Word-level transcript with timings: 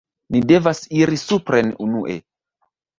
Ni 0.35 0.39
devas 0.51 0.81
iri 1.03 1.21
supren 1.27 1.73
unue 1.89 2.21